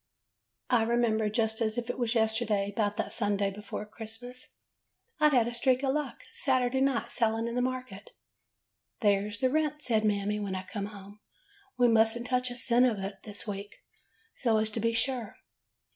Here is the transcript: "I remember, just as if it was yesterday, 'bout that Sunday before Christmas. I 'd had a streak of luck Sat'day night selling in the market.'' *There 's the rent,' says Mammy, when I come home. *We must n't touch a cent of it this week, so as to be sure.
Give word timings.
"I 0.71 0.81
remember, 0.81 1.29
just 1.29 1.61
as 1.61 1.77
if 1.77 1.87
it 1.87 1.99
was 1.99 2.15
yesterday, 2.15 2.73
'bout 2.75 2.97
that 2.97 3.13
Sunday 3.13 3.51
before 3.51 3.85
Christmas. 3.85 4.47
I 5.19 5.29
'd 5.29 5.33
had 5.33 5.47
a 5.47 5.53
streak 5.53 5.83
of 5.83 5.93
luck 5.93 6.23
Sat'day 6.33 6.81
night 6.81 7.11
selling 7.11 7.47
in 7.47 7.53
the 7.53 7.61
market.'' 7.61 8.09
*There 9.03 9.29
's 9.29 9.37
the 9.37 9.51
rent,' 9.51 9.83
says 9.83 10.03
Mammy, 10.03 10.39
when 10.39 10.55
I 10.55 10.63
come 10.63 10.87
home. 10.87 11.19
*We 11.77 11.87
must 11.87 12.17
n't 12.19 12.25
touch 12.25 12.49
a 12.49 12.57
cent 12.57 12.87
of 12.87 12.97
it 12.97 13.19
this 13.25 13.45
week, 13.45 13.75
so 14.33 14.57
as 14.57 14.71
to 14.71 14.79
be 14.79 14.93
sure. 14.93 15.37